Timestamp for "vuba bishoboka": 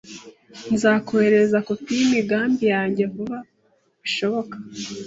3.13-4.55